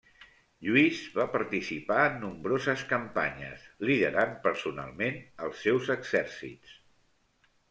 [0.67, 6.75] Lluís va participar en nombroses campanyes, liderant personalment els seus exèrcits.